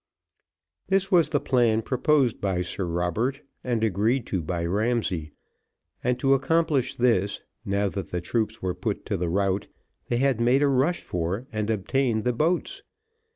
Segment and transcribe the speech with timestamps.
[0.87, 5.31] This was the plan proposed by Sir Robert, and agreed to by Ramsay,
[6.03, 9.67] and to accomplish this, now that the troops were put to the rout,
[10.07, 12.81] they had made a rush for, and obtained the boats.